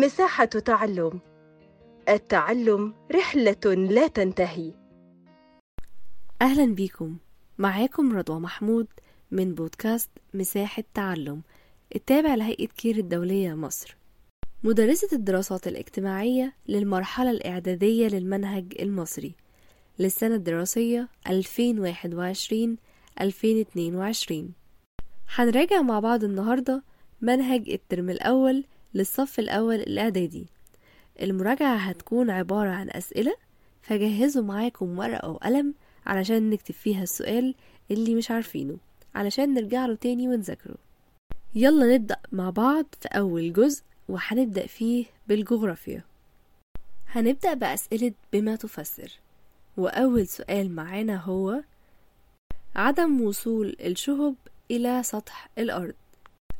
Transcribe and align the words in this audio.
مساحة 0.00 0.44
تعلم. 0.44 1.20
التعلم 2.08 2.94
رحلة 3.14 3.74
لا 3.74 4.06
تنتهي. 4.06 4.72
أهلا 6.42 6.74
بيكم. 6.74 7.16
معاكم 7.58 8.16
رضوى 8.16 8.40
محمود 8.40 8.86
من 9.30 9.54
بودكاست 9.54 10.10
مساحة 10.34 10.84
تعلم 10.94 11.42
التابع 11.94 12.34
لهيئة 12.34 12.66
كير 12.66 12.96
الدولية 12.96 13.54
مصر. 13.54 13.96
مدرسة 14.64 15.08
الدراسات 15.12 15.66
الاجتماعية 15.66 16.54
للمرحلة 16.68 17.30
الإعدادية 17.30 18.08
للمنهج 18.08 18.64
المصري 18.80 19.34
للسنة 19.98 20.34
الدراسية 20.34 21.08
2021-2022 21.28 21.32
هنراجع 25.34 25.82
مع 25.82 26.00
بعض 26.00 26.24
النهاردة 26.24 26.82
منهج 27.20 27.68
الترم 27.70 28.10
الأول 28.10 28.64
للصف 28.96 29.38
الأول 29.38 29.74
الإعدادي. 29.74 30.46
المراجعة 31.22 31.76
هتكون 31.76 32.30
عبارة 32.30 32.68
عن 32.68 32.90
أسئلة 32.90 33.36
فجهزوا 33.82 34.42
معاكم 34.42 34.98
ورقة 34.98 35.28
وقلم 35.28 35.74
علشان 36.06 36.50
نكتب 36.50 36.74
فيها 36.74 37.02
السؤال 37.02 37.54
اللي 37.90 38.14
مش 38.14 38.30
عارفينه 38.30 38.76
علشان 39.14 39.54
نرجع 39.54 39.86
له 39.86 39.94
تاني 39.94 40.28
ونذاكره. 40.28 40.76
يلا 41.54 41.94
نبدأ 41.94 42.16
مع 42.32 42.50
بعض 42.50 42.84
في 43.00 43.08
أول 43.08 43.52
جزء 43.52 43.82
وهنبدأ 44.08 44.66
فيه 44.66 45.04
بالجغرافيا. 45.28 46.02
هنبدأ 47.08 47.54
بأسئلة 47.54 48.12
بما 48.32 48.56
تفسر. 48.56 49.12
وأول 49.76 50.26
سؤال 50.26 50.74
معانا 50.74 51.16
هو 51.16 51.62
عدم 52.76 53.20
وصول 53.20 53.76
الشهب 53.80 54.34
إلى 54.70 55.02
سطح 55.02 55.48
الأرض. 55.58 55.94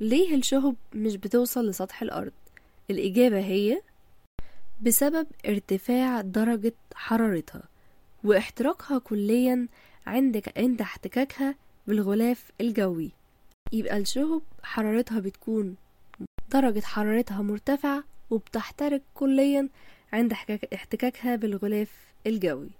ليه 0.00 0.34
الشهب 0.34 0.77
مش 0.95 1.16
بتوصل 1.16 1.68
لسطح 1.68 2.02
الأرض؟ 2.02 2.32
الإجابة 2.91 3.38
هي 3.38 3.82
بسبب 4.82 5.27
ارتفاع 5.46 6.20
درجة 6.20 6.75
حرارتها 6.94 7.62
واحتراقها 8.25 8.98
كليا 8.98 9.69
عند 10.06 10.42
عند 10.56 10.80
احتكاكها 10.80 11.55
بالغلاف 11.86 12.50
الجوي. 12.61 13.11
يبقى 13.72 13.97
الشهب 13.98 14.42
حرارتها 14.62 15.20
بتكون 15.20 15.77
درجة 16.50 16.81
حرارتها 16.81 17.42
مرتفعة 17.42 18.05
وبتحترق 18.31 19.03
كليا 19.14 19.69
عند 20.12 20.33
احتكاكها 20.75 21.36
بالغلاف 21.36 21.92
الجوي. 22.27 22.70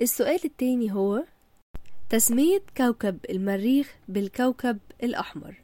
السؤال 0.00 0.40
التاني 0.44 0.92
هو 0.92 1.24
تسمية 2.10 2.62
كوكب 2.76 3.18
المريخ 3.30 3.94
بالكوكب 4.08 4.78
الأحمر. 5.02 5.54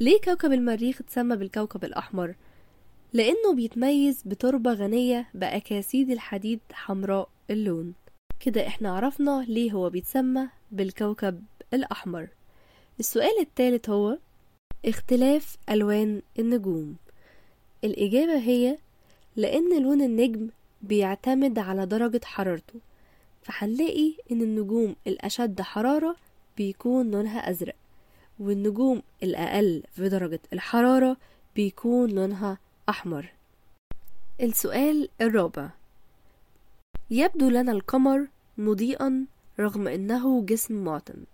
ليه 0.00 0.20
كوكب 0.20 0.52
المريخ 0.52 1.00
اتسمى 1.00 1.36
بالكوكب 1.36 1.84
الأحمر؟ 1.84 2.34
لأنه 3.12 3.54
بيتميز 3.54 4.22
بتربة 4.26 4.72
غنية 4.72 5.28
بأكاسيد 5.34 6.10
الحديد 6.10 6.60
حمراء 6.72 7.28
اللون. 7.50 7.94
كده 8.40 8.66
إحنا 8.66 8.96
عرفنا 8.96 9.44
ليه 9.48 9.72
هو 9.72 9.90
بيتسمى 9.90 10.48
بالكوكب 10.72 11.44
الأحمر. 11.74 12.28
السؤال 13.00 13.40
الثالث 13.40 13.90
هو 13.90 14.18
اختلاف 14.84 15.56
ألوان 15.70 16.22
النجوم. 16.38 16.96
الإجابة 17.84 18.38
هي 18.38 18.78
لأن 19.36 19.82
لون 19.82 20.02
النجم 20.02 20.48
بيعتمد 20.82 21.58
على 21.58 21.86
درجة 21.86 22.20
حرارته 22.24 22.80
فهنلاقي 23.42 24.14
إن 24.32 24.42
النجوم 24.42 24.96
الأشد 25.06 25.60
حرارة 25.60 26.16
بيكون 26.56 27.10
لونها 27.10 27.50
أزرق. 27.50 27.74
والنجوم 28.40 29.02
الأقل 29.22 29.82
في 29.92 30.08
درجة 30.08 30.40
الحرارة 30.52 31.16
بيكون 31.56 32.10
لونها 32.10 32.58
أحمر. 32.88 33.32
السؤال 34.40 35.08
الرابع. 35.20 35.70
يبدو 37.10 37.48
لنا 37.48 37.72
القمر 37.72 38.28
مضيئا 38.58 39.26
رغم 39.60 39.88
أنه 39.88 40.44
جسم 40.44 40.84
معتم. 40.84 41.24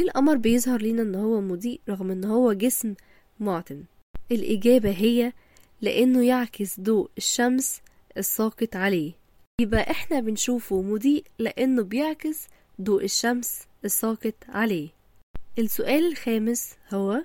ليه 0.00 0.06
القمر 0.06 0.36
بيظهر 0.36 0.82
لنا 0.82 1.02
أنه 1.02 1.22
هو 1.22 1.40
مضيء 1.40 1.80
رغم 1.88 2.10
أنه 2.10 2.34
هو 2.34 2.52
جسم 2.52 2.94
معتم؟ 3.40 3.84
الإجابة 4.32 4.90
هي 4.90 5.32
لأنه 5.80 6.26
يعكس 6.26 6.80
ضوء 6.80 7.10
الشمس 7.18 7.80
الساقط 8.16 8.76
عليه. 8.76 9.12
يبقى 9.60 9.90
إحنا 9.90 10.20
بنشوفه 10.20 10.82
مضيء 10.82 11.24
لأنه 11.38 11.82
بيعكس 11.82 12.46
ضوء 12.80 13.04
الشمس 13.04 13.62
الساقط 13.84 14.34
عليه. 14.48 14.97
السؤال 15.58 16.06
الخامس 16.06 16.74
هو 16.94 17.22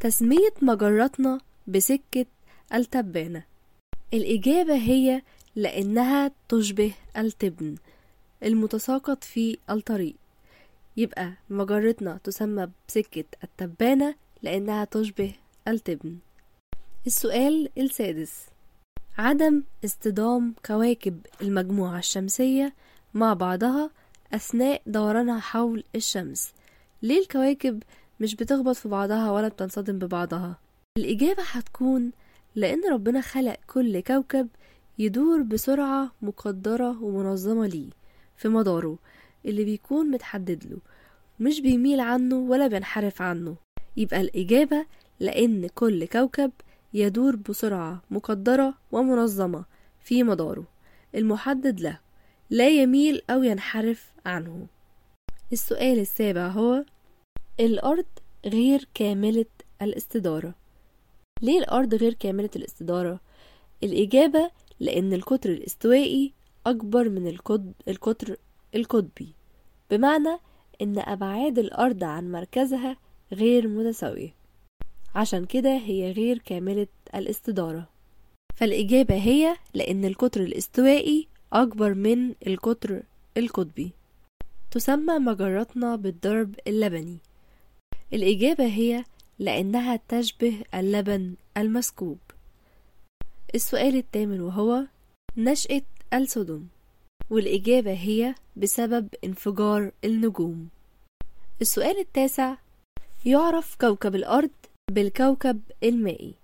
تسمية 0.00 0.54
مجراتنا 0.62 1.40
بسكة 1.66 2.26
التبانة. 2.74 3.44
الإجابة 4.14 4.74
هي 4.74 5.22
لأنها 5.56 6.30
تشبه 6.48 6.94
التبن 7.16 7.76
المتساقط 8.42 9.24
في 9.24 9.58
الطريق. 9.70 10.14
يبقى 10.96 11.32
مجرتنا 11.50 12.20
تسمى 12.24 12.68
بسكة 12.88 13.24
التبانة 13.44 14.14
لأنها 14.42 14.84
تشبه 14.84 15.32
التبن. 15.68 16.16
السؤال 17.06 17.70
السادس. 17.78 18.46
عدم 19.18 19.62
اصطدام 19.84 20.54
كواكب 20.66 21.20
المجموعة 21.42 21.98
الشمسية 21.98 22.74
مع 23.14 23.34
بعضها 23.34 23.90
أثناء 24.32 24.82
دورانها 24.86 25.40
حول 25.40 25.84
الشمس. 25.94 26.55
ليه 27.02 27.18
الكواكب 27.20 27.82
مش 28.20 28.34
بتخبط 28.34 28.76
في 28.76 28.88
بعضها 28.88 29.30
ولا 29.30 29.48
بتنصدم 29.48 29.98
ببعضها؟ 29.98 30.58
الإجابة 30.98 31.42
هتكون 31.50 32.10
لأن 32.54 32.80
ربنا 32.92 33.20
خلق 33.20 33.56
كل 33.66 34.00
كوكب 34.00 34.48
يدور 34.98 35.42
بسرعة 35.42 36.12
مقدرة 36.22 37.02
ومنظمة 37.02 37.66
ليه 37.66 37.90
في 38.36 38.48
مداره 38.48 38.98
اللي 39.44 39.64
بيكون 39.64 40.10
متحدد 40.10 40.64
له 40.64 40.78
مش 41.40 41.60
بيميل 41.60 42.00
عنه 42.00 42.36
ولا 42.36 42.66
بينحرف 42.66 43.22
عنه. 43.22 43.56
يبقى 43.96 44.20
الإجابة 44.20 44.86
لأن 45.20 45.66
كل 45.74 46.04
كوكب 46.06 46.52
يدور 46.94 47.36
بسرعة 47.36 48.02
مقدرة 48.10 48.74
ومنظمة 48.92 49.64
في 50.00 50.22
مداره 50.22 50.64
المحدد 51.14 51.80
له 51.80 52.00
لا 52.50 52.68
يميل 52.68 53.22
أو 53.30 53.42
ينحرف 53.42 54.12
عنه. 54.26 54.66
السؤال 55.52 55.98
السابع 55.98 56.48
هو 56.48 56.84
الأرض 57.60 58.04
غير 58.46 58.88
كاملة 58.94 59.46
الاستدارة. 59.82 60.54
ليه 61.42 61.58
الأرض 61.58 61.94
غير 61.94 62.14
كاملة 62.14 62.50
الاستدارة؟ 62.56 63.20
الإجابة 63.82 64.50
لأن 64.80 65.12
القطر 65.12 65.50
الاستوائي 65.50 66.32
أكبر 66.66 67.08
من 67.08 67.38
القطر 67.88 68.36
القطبي. 68.74 69.34
بمعنى 69.90 70.38
إن 70.82 70.98
أبعاد 70.98 71.58
الأرض 71.58 72.04
عن 72.04 72.32
مركزها 72.32 72.96
غير 73.32 73.68
متساوية. 73.68 74.34
عشان 75.14 75.44
كده 75.44 75.76
هي 75.76 76.12
غير 76.12 76.38
كاملة 76.38 76.86
الاستدارة. 77.14 77.88
فالإجابة 78.56 79.14
هي 79.14 79.56
لأن 79.74 80.04
القطر 80.04 80.40
الاستوائي 80.40 81.28
أكبر 81.52 81.94
من 81.94 82.34
القطر 82.46 83.02
القطبي. 83.36 83.90
تسمى 84.76 85.18
مجراتنا 85.18 85.96
بالضرب 85.96 86.54
اللبني. 86.66 87.18
الإجابة 88.12 88.66
هي 88.66 89.04
لأنها 89.38 90.00
تشبه 90.08 90.62
اللبن 90.74 91.34
المسكوب. 91.56 92.18
السؤال 93.54 93.96
الثامن 93.96 94.40
وهو 94.40 94.84
نشأة 95.36 95.82
السدم 96.14 96.66
والإجابة 97.30 97.92
هي 97.92 98.34
بسبب 98.56 99.08
انفجار 99.24 99.92
النجوم. 100.04 100.68
السؤال 101.60 101.98
التاسع 101.98 102.56
يعرف 103.26 103.76
كوكب 103.80 104.14
الأرض 104.14 104.50
بالكوكب 104.90 105.60
المائي. 105.82 106.34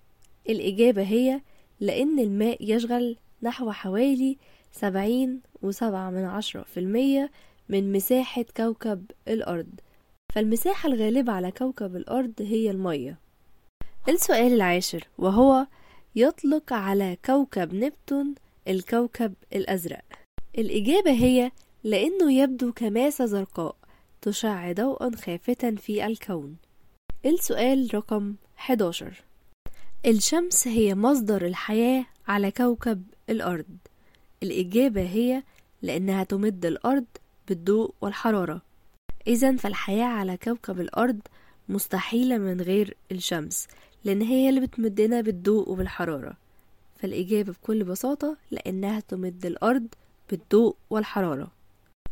الإجابة 0.49 1.03
هي 1.03 1.41
لأن 1.79 2.19
الماء 2.19 2.57
يشغل 2.73 3.17
نحو 3.43 3.71
حوالي 3.71 4.37
سبعين 4.71 5.41
وسبعة 5.61 6.09
من 6.09 6.23
عشرة 6.23 6.63
في 6.63 6.79
المية 6.79 7.31
من 7.69 7.91
مساحة 7.91 8.45
كوكب 8.57 9.11
الأرض. 9.27 9.79
فالمساحة 10.35 10.89
الغالبة 10.89 11.31
على 11.31 11.51
كوكب 11.51 11.95
الأرض 11.95 12.33
هي 12.39 12.71
المية. 12.71 13.19
السؤال 14.09 14.53
العاشر 14.53 15.07
وهو 15.17 15.67
يطلق 16.15 16.73
على 16.73 17.17
كوكب 17.25 17.73
نبتون 17.73 18.35
الكوكب 18.67 19.33
الأزرق. 19.55 20.03
الإجابة 20.57 21.11
هي 21.11 21.51
لأنه 21.83 22.33
يبدو 22.33 22.73
كماسة 22.73 23.25
زرقاء 23.25 23.75
تشع 24.21 24.71
ضوءا 24.71 25.11
خافتا 25.15 25.75
في 25.75 26.05
الكون. 26.05 26.57
السؤال 27.25 27.89
رقم 27.93 28.35
11 28.57 29.23
الشمس 30.05 30.67
هي 30.67 30.95
مصدر 30.95 31.45
الحياة 31.45 32.05
على 32.27 32.51
كوكب 32.51 33.03
الأرض. 33.29 33.77
الإجابة 34.43 35.01
هي 35.01 35.43
لأنها 35.81 36.23
تمد 36.23 36.65
الأرض 36.65 37.05
بالضوء 37.47 37.93
والحرارة. 38.01 38.61
إذا 39.27 39.55
فالحياة 39.55 40.05
على 40.05 40.37
كوكب 40.37 40.79
الأرض 40.79 41.19
مستحيلة 41.69 42.37
من 42.37 42.61
غير 42.61 42.97
الشمس 43.11 43.67
لأن 44.03 44.21
هي 44.21 44.49
اللي 44.49 44.59
بتمدنا 44.59 45.21
بالضوء 45.21 45.69
وبالحرارة. 45.69 46.37
فالإجابة 46.99 47.51
بكل 47.51 47.83
بساطة 47.83 48.37
لأنها 48.51 48.99
تمد 48.99 49.45
الأرض 49.45 49.87
بالضوء 50.29 50.75
والحرارة. 50.89 51.51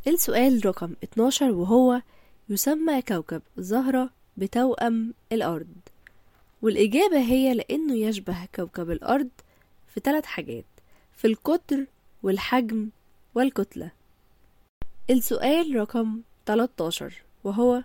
السؤال 0.07 0.65
رقم 0.65 0.93
12 1.03 1.51
وهو 1.51 2.01
يسمى 2.49 3.01
كوكب 3.01 3.41
الزهرة 3.57 4.09
بتوأم 4.37 5.13
الأرض. 5.31 5.75
والإجابة 6.61 7.19
هي 7.19 7.53
لأنه 7.53 7.95
يشبه 7.95 8.45
كوكب 8.55 8.91
الأرض 8.91 9.29
في 9.93 9.99
ثلاث 9.99 10.25
حاجات 10.25 10.65
في 11.17 11.27
القطر 11.27 11.85
والحجم 12.23 12.89
والكتلة. 13.35 13.91
السؤال 15.11 15.75
رقم 15.75 16.21
13 16.45 17.13
وهو 17.43 17.83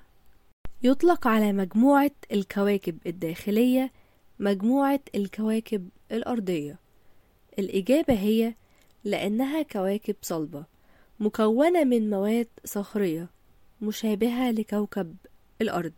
يطلق 0.82 1.26
على 1.26 1.52
مجموعة 1.52 2.10
الكواكب 2.32 2.98
الداخلية 3.06 3.92
مجموعة 4.38 5.00
الكواكب 5.14 5.88
الأرضية. 6.12 6.78
الإجابة 7.58 8.14
هي 8.14 8.54
لأنها 9.04 9.62
كواكب 9.62 10.16
صلبة 10.22 10.64
مكونة 11.20 11.84
من 11.84 12.10
مواد 12.10 12.48
صخرية 12.64 13.28
مشابهة 13.82 14.50
لكوكب 14.50 15.16
الأرض. 15.60 15.92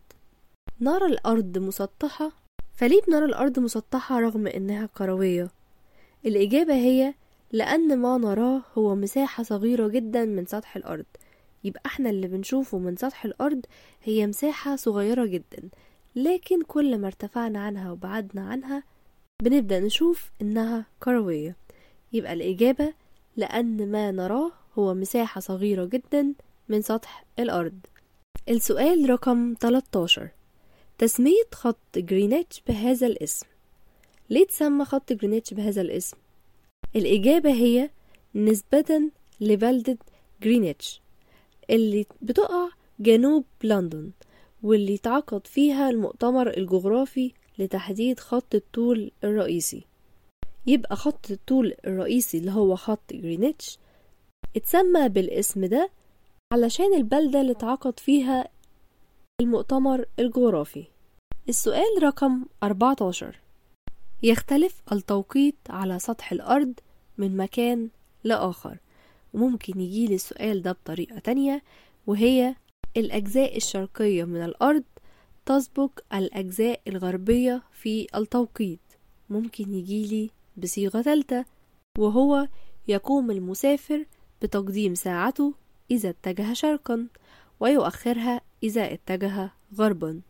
نرى 0.81 1.05
الأرض 1.05 1.57
مسطحة. 1.57 2.31
فليه 2.73 3.01
بنرى 3.07 3.25
الأرض 3.25 3.59
مسطحة 3.59 4.19
رغم 4.19 4.47
إنها 4.47 4.85
كروية؟ 4.85 5.51
الإجابة 6.25 6.73
هي 6.73 7.13
لأن 7.51 7.97
ما 7.99 8.17
نراه 8.17 8.61
هو 8.77 8.95
مساحة 8.95 9.43
صغيرة 9.43 9.87
جدا 9.87 10.25
من 10.25 10.45
سطح 10.45 10.75
الأرض. 10.75 11.05
يبقى 11.63 11.81
إحنا 11.85 12.09
اللي 12.09 12.27
بنشوفه 12.27 12.77
من 12.77 12.95
سطح 12.95 13.25
الأرض 13.25 13.65
هي 14.03 14.27
مساحة 14.27 14.75
صغيرة 14.75 15.25
جدا. 15.25 15.69
لكن 16.15 16.61
كل 16.61 16.97
ما 16.97 17.07
ارتفعنا 17.07 17.59
عنها 17.59 17.91
وبعدنا 17.91 18.41
عنها 18.49 18.83
بنبدأ 19.43 19.79
نشوف 19.79 20.31
إنها 20.41 20.85
كروية. 21.03 21.55
يبقى 22.13 22.33
الإجابة 22.33 22.93
لأن 23.37 23.91
ما 23.91 24.11
نراه 24.11 24.51
هو 24.77 24.93
مساحة 24.93 25.41
صغيرة 25.41 25.85
جدا 25.85 26.33
من 26.69 26.81
سطح 26.81 27.25
الأرض. 27.39 27.79
السؤال 28.49 29.09
رقم 29.09 29.53
13 29.59 30.29
تسمية 30.97 31.43
خط 31.53 31.97
جرينتش 31.97 32.61
بهذا 32.67 33.07
الاسم. 33.07 33.47
ليه 34.29 34.47
تسمى 34.47 34.85
خط 34.85 35.13
جرينتش 35.13 35.53
بهذا 35.53 35.81
الاسم؟ 35.81 36.17
الإجابة 36.95 37.51
هي 37.53 37.89
نسبة 38.35 39.01
لبلدة 39.41 39.97
جرينتش 40.43 41.01
اللي 41.69 42.05
بتقع 42.21 42.69
جنوب 42.99 43.45
لندن 43.63 44.11
واللي 44.63 44.95
اتعقد 44.95 45.47
فيها 45.47 45.89
المؤتمر 45.89 46.57
الجغرافي 46.57 47.33
لتحديد 47.59 48.19
خط 48.19 48.55
الطول 48.55 49.11
الرئيسي. 49.23 49.85
يبقى 50.67 50.95
خط 50.95 51.31
الطول 51.31 51.73
الرئيسي 51.87 52.37
اللي 52.37 52.51
هو 52.51 52.75
خط 52.75 53.13
جرينتش 53.13 53.77
اتسمى 54.55 55.09
بالاسم 55.09 55.65
ده 55.65 55.89
علشان 56.53 56.93
البلدة 56.93 57.41
اللي 57.41 57.51
اتعقد 57.51 57.99
فيها 57.99 58.47
المؤتمر 59.41 60.05
الجغرافي. 60.19 60.85
السؤال 61.49 62.03
رقم 62.03 62.45
14 62.63 63.39
يختلف 64.23 64.81
التوقيت 64.91 65.55
على 65.69 65.99
سطح 65.99 66.31
الأرض 66.31 66.73
من 67.17 67.37
مكان 67.37 67.89
لآخر. 68.23 68.77
وممكن 69.33 69.81
يجيلي 69.81 70.15
السؤال 70.15 70.61
ده 70.61 70.71
بطريقة 70.71 71.19
تانية 71.19 71.63
وهي 72.07 72.55
الأجزاء 72.97 73.57
الشرقية 73.57 74.23
من 74.23 74.43
الأرض 74.43 74.83
تسبق 75.45 75.99
الأجزاء 76.13 76.81
الغربية 76.87 77.63
في 77.73 78.07
التوقيت. 78.15 78.79
ممكن 79.29 79.73
يجيلي 79.73 80.29
بصيغة 80.57 81.01
ثالثة 81.01 81.45
وهو 81.97 82.47
يقوم 82.87 83.31
المسافر 83.31 84.05
بتقديم 84.41 84.95
ساعته 84.95 85.53
إذا 85.91 86.09
اتجه 86.09 86.53
شرقا 86.53 87.07
ويؤخرها 87.59 88.41
إذا 88.63 88.93
اتجه 88.93 89.51
غربا. 89.75 90.21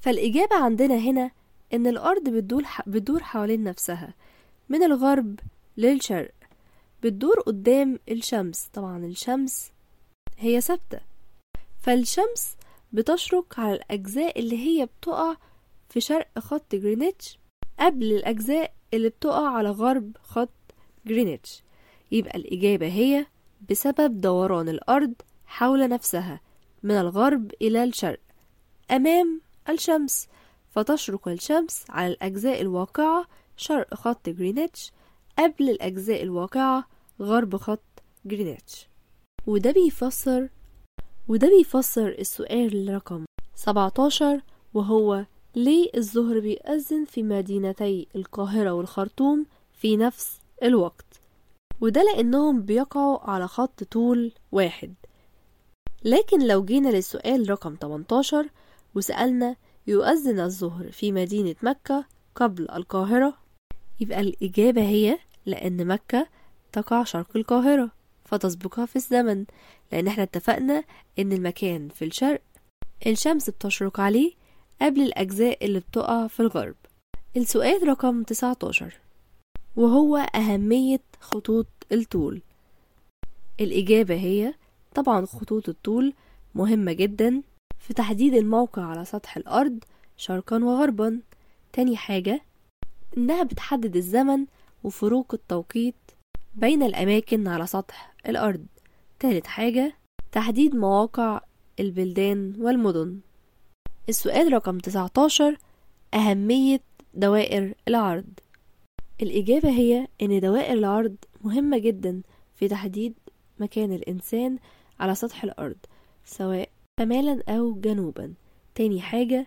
فالإجابة 0.00 0.56
عندنا 0.56 0.96
هنا 0.96 1.30
إن 1.74 1.86
الأرض 1.86 2.28
بتدور, 2.86 3.22
حوالين 3.22 3.64
نفسها. 3.64 4.14
من 4.68 4.82
الغرب 4.82 5.40
للشرق 5.76 6.34
بتدور 7.02 7.40
قدام 7.40 7.98
الشمس. 8.08 8.68
طبعا 8.72 9.04
الشمس 9.04 9.72
هي 10.38 10.60
ثابتة. 10.60 11.00
فالشمس 11.82 12.56
بتشرق 12.92 13.60
على 13.60 13.74
الأجزاء 13.74 14.38
اللي 14.40 14.58
هي 14.58 14.86
بتقع 14.86 15.36
في 15.88 16.00
شرق 16.00 16.38
خط 16.38 16.74
جرينتش 16.74 17.38
قبل 17.80 18.12
الأجزاء 18.12 18.72
اللي 18.94 19.08
بتقع 19.08 19.48
على 19.48 19.70
غرب 19.70 20.16
خط 20.22 20.48
جرينتش 21.06 21.62
يبقى 22.12 22.36
الإجابة 22.38 22.86
هي 22.86 23.26
بسبب 23.70 24.20
دوران 24.20 24.68
الأرض 24.68 25.14
حول 25.46 25.88
نفسها 25.88 26.40
من 26.82 26.90
الغرب 26.94 27.52
إلى 27.62 27.84
الشرق 27.84 28.20
أمام 28.90 29.40
الشمس. 29.68 30.28
فتشرق 30.76 31.28
الشمس 31.28 31.84
على 31.88 32.12
الأجزاء 32.12 32.60
الواقعة 32.60 33.26
شرق 33.56 33.94
خط 33.94 34.28
جرينتش 34.28 34.92
قبل 35.38 35.70
الأجزاء 35.70 36.22
الواقعة 36.22 36.84
غرب 37.20 37.56
خط 37.56 38.02
جرينتش 38.24 38.88
وده 39.46 39.70
بيفسر 39.70 40.48
وده 41.28 41.48
بيفسر 41.48 42.08
السؤال 42.08 42.94
رقم 42.94 43.24
17 43.54 44.40
وهو 44.74 45.24
ليه 45.54 45.90
الظهر 45.96 46.40
بيأذن 46.40 47.04
في 47.04 47.22
مدينتي 47.22 48.08
القاهرة 48.16 48.70
والخرطوم 48.70 49.46
في 49.72 49.96
نفس 49.96 50.40
الوقت؟ 50.62 51.20
وده 51.80 52.02
لأنهم 52.02 52.62
بيقعوا 52.62 53.30
على 53.30 53.48
خط 53.48 53.84
طول 53.84 54.32
واحد. 54.52 54.94
لكن 56.04 56.46
لو 56.46 56.64
جينا 56.64 56.88
للسؤال 56.88 57.50
رقم 57.50 57.76
18 57.80 58.48
وسألنا 58.94 59.56
يؤذن 59.86 60.40
الظهر 60.40 60.92
في 60.92 61.12
مدينة 61.12 61.54
مكة 61.62 62.04
قبل 62.34 62.70
القاهرة. 62.70 63.34
يبقى 64.00 64.20
الإجابة 64.20 64.82
هي 64.82 65.18
لأن 65.46 65.86
مكة 65.86 66.26
تقع 66.72 67.04
شرق 67.04 67.36
القاهرة 67.36 67.90
فتسبقها 68.24 68.86
في 68.86 68.96
الزمن 68.96 69.44
لأن 69.92 70.06
إحنا 70.06 70.22
اتفقنا 70.22 70.84
إن 71.18 71.32
المكان 71.32 71.88
في 71.88 72.04
الشرق 72.04 72.40
الشمس 73.06 73.50
بتشرق 73.50 74.00
عليه 74.00 74.32
قبل 74.82 75.02
الأجزاء 75.02 75.64
اللي 75.66 75.80
بتقع 75.80 76.26
في 76.26 76.40
الغرب. 76.40 76.74
السؤال 77.36 77.88
رقم 77.88 78.22
19 78.22 78.94
وهو 79.76 80.16
أهمية 80.16 81.00
خطوط 81.20 81.66
الطول. 81.92 82.40
الإجابة 83.60 84.14
هي 84.14 84.54
طبعا 84.94 85.26
خطوط 85.26 85.68
الطول 85.68 86.12
مهمة 86.54 86.92
جدا 86.92 87.42
في 87.78 87.94
تحديد 87.94 88.34
الموقع 88.34 88.82
على 88.82 89.04
سطح 89.04 89.36
الأرض 89.36 89.78
شرقا 90.16 90.64
وغربا. 90.64 91.20
تاني 91.72 91.96
حاجة 91.96 92.40
إنها 93.16 93.42
بتحدد 93.42 93.96
الزمن 93.96 94.46
وفروق 94.84 95.34
التوقيت 95.34 95.94
بين 96.54 96.82
الأماكن 96.82 97.48
على 97.48 97.66
سطح 97.66 98.14
الأرض. 98.28 98.66
تالت 99.18 99.46
حاجة 99.46 99.94
تحديد 100.32 100.74
مواقع 100.74 101.40
البلدان 101.80 102.54
والمدن. 102.58 103.20
السؤال 104.08 104.52
رقم 104.52 104.78
19 104.78 105.56
أهمية 106.14 106.80
دوائر 107.14 107.74
العرض. 107.88 108.26
الإجابة 109.22 109.70
هي 109.70 110.08
إن 110.22 110.40
دوائر 110.40 110.72
العرض 110.78 111.16
مهمة 111.44 111.78
جدا 111.78 112.22
في 112.54 112.68
تحديد 112.68 113.14
مكان 113.58 113.92
الإنسان 113.92 114.58
على 115.00 115.14
سطح 115.14 115.44
الأرض 115.44 115.76
سواء 116.24 116.68
شمالا 117.00 117.42
أو 117.48 117.80
جنوبا. 117.80 118.34
تاني 118.74 119.00
حاجة 119.00 119.46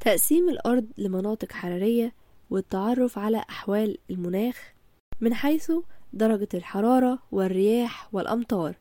تقسيم 0.00 0.48
الأرض 0.48 0.86
لمناطق 0.98 1.52
حرارية 1.52 2.14
والتعرف 2.50 3.18
على 3.18 3.44
أحوال 3.50 3.98
المناخ 4.10 4.74
من 5.20 5.34
حيث 5.34 5.72
درجة 6.12 6.48
الحرارة 6.54 7.18
والرياح 7.32 8.14
والأمطار. 8.14 8.74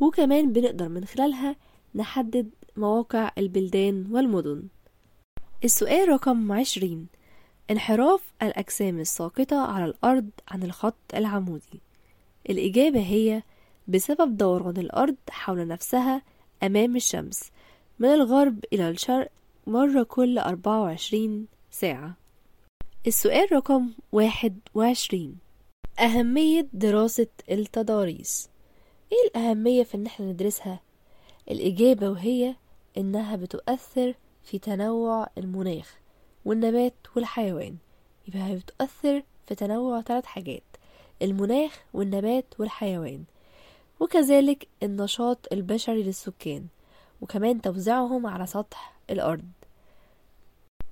وكمان 0.00 0.52
بنقدر 0.52 0.88
من 0.88 1.04
خلالها 1.04 1.56
نحدد 1.94 2.50
مواقع 2.76 3.30
البلدان 3.38 4.06
والمدن. 4.10 4.62
السؤال 5.64 6.08
رقم 6.08 6.52
عشرين 6.52 7.06
انحراف 7.70 8.32
الأجسام 8.42 9.00
الساقطة 9.00 9.56
على 9.56 9.84
الأرض 9.84 10.30
عن 10.48 10.62
الخط 10.62 11.14
العمودي. 11.14 11.80
الإجابة 12.50 13.00
هي 13.00 13.42
بسبب 13.88 14.36
دوران 14.36 14.76
الأرض 14.76 15.16
حول 15.30 15.66
نفسها 15.66 16.22
أمام 16.62 16.96
الشمس 16.96 17.50
من 17.98 18.08
الغرب 18.08 18.64
إلى 18.72 18.88
الشرق 18.88 19.30
مرة 19.66 20.02
كل 20.02 20.38
24 20.38 21.46
ساعة. 21.70 22.14
السؤال 23.06 23.52
رقم 23.52 23.90
واحد 24.12 24.58
وعشرين. 24.74 25.38
أهمية 25.98 26.68
دراسة 26.72 27.26
التضاريس. 27.50 28.50
إيه 29.12 29.28
الأهمية 29.30 29.82
في 29.82 29.94
إن 29.96 30.06
إحنا 30.06 30.26
ندرسها؟ 30.26 30.80
الإجابة 31.50 32.10
وهي 32.10 32.54
إنها 32.96 33.36
بتؤثر 33.36 34.14
في 34.44 34.58
تنوع 34.58 35.26
المناخ 35.38 35.98
والنبات 36.44 36.94
والحيوان. 37.16 37.76
يبقى 38.28 38.42
هي 38.42 38.56
بتؤثر 38.56 39.22
في 39.46 39.54
تنوع 39.54 40.00
ثلاث 40.00 40.24
حاجات 40.24 40.62
المناخ 41.22 41.82
والنبات 41.94 42.44
والحيوان. 42.58 43.24
وكذلك 44.00 44.68
النشاط 44.82 45.38
البشري 45.52 46.02
للسكان 46.02 46.66
وكمان 47.20 47.60
توزيعهم 47.60 48.26
على 48.26 48.46
سطح 48.46 48.96
الأرض. 49.10 49.44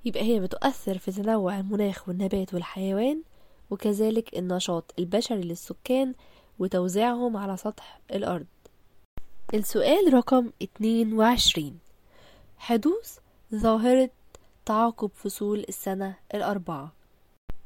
يبقى 0.05 0.21
هي 0.21 0.39
بتؤثر 0.39 0.97
في 0.97 1.11
تنوع 1.11 1.59
المناخ 1.59 2.07
والنبات 2.07 2.53
والحيوان 2.53 3.21
وكذلك 3.69 4.37
النشاط 4.37 4.93
البشري 4.99 5.41
للسكان 5.41 6.13
وتوزيعهم 6.59 7.37
على 7.37 7.57
سطح 7.57 7.99
الأرض. 8.11 8.45
السؤال 9.53 10.13
رقم 10.13 10.51
22 10.63 11.79
حدوث 12.57 13.17
ظاهرة 13.55 14.09
تعاقب 14.65 15.09
فصول 15.15 15.65
السنة 15.69 16.15
الأربعة. 16.33 16.91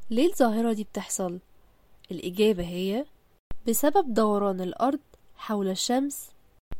ليه 0.09 0.27
الظاهرة 0.31 0.73
دي 0.73 0.83
بتحصل؟ 0.83 1.39
الإجابة 2.11 2.63
هي 2.63 3.05
بسبب 3.67 4.13
دوران 4.13 4.61
الأرض 4.61 4.99
حول 5.41 5.69
الشمس 5.69 6.29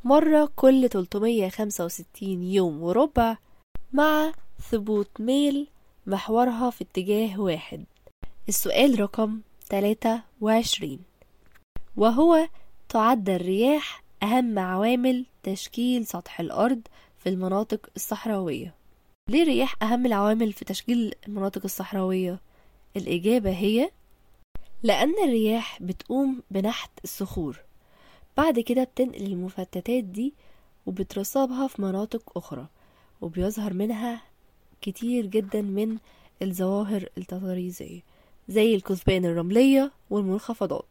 مرة 0.04 0.52
كل 0.56 0.90
365 0.90 2.44
يوم 2.44 2.84
وربع 2.84 3.38
مع 3.94 4.32
ثبوت 4.72 5.22
ميل 5.22 5.68
محورها 6.08 6.70
في 6.70 6.84
اتجاه 6.84 7.40
واحد. 7.40 7.84
السؤال 8.50 9.00
رقم 9.00 9.42
23 9.70 11.00
وهو 11.98 12.48
تعد 12.90 13.30
الرياح 13.30 14.04
أهم 14.24 14.60
عوامل 14.60 15.26
تشكيل 15.44 16.06
سطح 16.06 16.40
الأرض 16.40 16.82
في 17.18 17.30
المناطق 17.30 17.90
الصحراوية. 17.96 18.76
ليه 19.30 19.44
الرياح 19.44 19.76
أهم 19.84 20.06
العوامل 20.06 20.54
في 20.54 20.66
تشكيل 20.66 21.14
المناطق 21.28 21.62
الصحراوية؟ 21.64 22.40
الإجابة 22.98 23.52
هي 23.52 23.92
لأن 24.84 25.14
الرياح 25.24 25.84
بتقوم 25.84 26.44
بنحت 26.52 26.92
الصخور. 27.04 27.71
بعد 28.42 28.60
كده 28.60 28.84
بتنقل 28.84 29.26
المفتتات 29.26 30.04
دي 30.04 30.34
وبترصبها 30.86 31.68
في 31.68 31.82
مناطق 31.82 32.38
أخرى 32.38 32.68
وبيظهر 33.22 33.74
منها 33.74 34.22
كتير 34.82 35.26
جدا 35.26 35.62
من 35.62 35.98
الظواهر 36.42 37.10
التطريزية 37.18 38.02
زي 38.50 38.76
الكثبان 38.76 39.26
الرملية 39.26 39.92
والمنخفضات. 40.10 40.86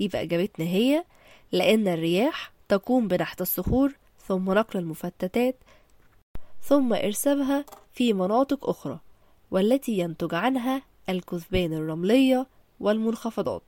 يبقى 0.00 0.22
إجابتنا 0.22 0.66
هي 0.66 1.04
لأن 1.52 1.88
الرياح 1.88 2.52
تقوم 2.68 3.08
بنحت 3.08 3.40
الصخور 3.40 3.92
ثم 4.26 4.52
نقل 4.52 4.78
المفتتات 4.78 5.56
ثم 6.62 6.92
إرسابها 6.92 7.64
في 7.92 8.12
مناطق 8.12 8.68
أخرى 8.68 9.00
والتي 9.50 9.98
ينتج 9.98 10.34
عنها 10.34 10.82
الكثبان 11.08 11.72
الرملية 11.72 12.46
والمنخفضات. 12.80 13.62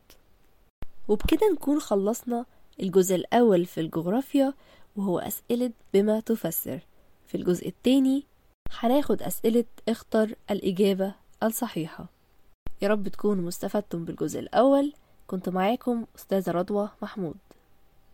وبكده 1.08 1.52
نكون 1.52 1.80
خلصنا 1.80 2.46
الجزء 2.82 3.14
الأول 3.14 3.66
في 3.66 3.80
الجغرافيا 3.80 4.54
وهو 4.96 5.18
أسئلة 5.18 5.70
بما 5.94 6.20
تفسر. 6.20 6.80
في 7.26 7.34
الجزء 7.34 7.68
التاني 7.68 8.26
هناخد 8.80 9.22
أسئلة 9.22 9.64
اختر 9.88 10.34
الإجابة 10.50 11.14
الصحيحة. 11.42 12.06
يا 12.82 12.88
رب 12.88 13.08
تكونوا 13.08 13.44
مستفدتم 13.44 14.04
بالجزء 14.04 14.40
الأول. 14.40 14.92
كنت 15.26 15.48
معاكم 15.48 16.06
أستاذة 16.16 16.50
رضوى 16.50 16.90
محمود. 17.02 17.36